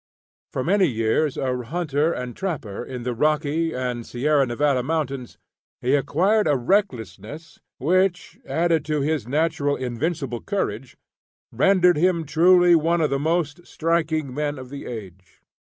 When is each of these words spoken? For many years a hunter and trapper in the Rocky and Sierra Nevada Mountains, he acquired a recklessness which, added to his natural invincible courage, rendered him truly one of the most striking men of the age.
For 0.51 0.63
many 0.63 0.87
years 0.87 1.37
a 1.37 1.55
hunter 1.61 2.11
and 2.11 2.35
trapper 2.35 2.83
in 2.83 3.03
the 3.03 3.13
Rocky 3.13 3.71
and 3.75 4.03
Sierra 4.03 4.47
Nevada 4.47 4.81
Mountains, 4.81 5.37
he 5.79 5.93
acquired 5.93 6.47
a 6.47 6.57
recklessness 6.57 7.59
which, 7.77 8.39
added 8.47 8.83
to 8.85 9.01
his 9.01 9.27
natural 9.27 9.75
invincible 9.75 10.41
courage, 10.41 10.97
rendered 11.51 11.97
him 11.97 12.25
truly 12.25 12.73
one 12.73 12.99
of 12.99 13.11
the 13.11 13.19
most 13.19 13.67
striking 13.67 14.33
men 14.33 14.57
of 14.57 14.71
the 14.71 14.87
age. 14.87 15.43